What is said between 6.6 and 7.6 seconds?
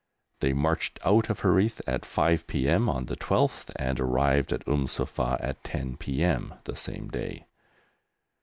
the same day.